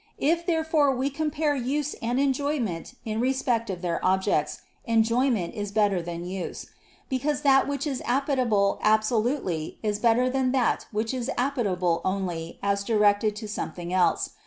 If 0.17 0.47
therefore 0.47 0.95
we 0.95 1.11
compare 1.11 1.53
use 1.55 1.93
and 2.01 2.19
enjoyment 2.19 2.95
in 3.05 3.19
respect 3.19 3.69
of 3.69 3.83
their 3.83 4.03
objects, 4.03 4.63
enjoyment 4.85 5.53
is 5.53 5.71
better 5.71 6.01
than 6.01 6.25
use; 6.25 6.65
because 7.07 7.41
that 7.43 7.67
which 7.67 7.85
is 7.85 8.01
appetible 8.01 8.79
absolutely 8.81 9.77
is 9.83 9.99
better 9.99 10.27
than 10.27 10.53
that 10.53 10.87
which 10.91 11.13
is 11.13 11.29
appetible 11.37 12.01
only 12.03 12.57
as 12.63 12.83
directed 12.83 13.35
to 13.35 13.47
something 13.47 13.93
else. 13.93 14.31